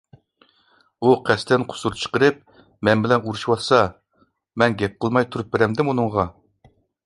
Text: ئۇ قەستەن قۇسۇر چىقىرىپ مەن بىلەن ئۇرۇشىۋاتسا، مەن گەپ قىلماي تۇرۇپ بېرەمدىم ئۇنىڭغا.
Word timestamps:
ئۇ 1.03 1.11
قەستەن 1.27 1.65
قۇسۇر 1.73 1.97
چىقىرىپ 2.05 2.41
مەن 2.89 3.05
بىلەن 3.05 3.27
ئۇرۇشىۋاتسا، 3.29 3.83
مەن 4.63 4.81
گەپ 4.83 4.99
قىلماي 5.05 5.33
تۇرۇپ 5.37 5.57
بېرەمدىم 5.57 5.93
ئۇنىڭغا. 5.93 6.29